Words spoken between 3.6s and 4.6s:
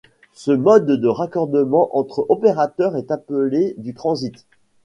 du transit.